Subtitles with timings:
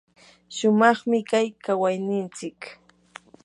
[0.55, 2.59] shumaqmi kay kawaynintsik.